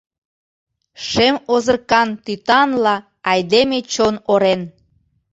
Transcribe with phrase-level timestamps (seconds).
[1.07, 2.95] Шем озыркан тӱтанла
[3.31, 4.61] айдеме чон орен.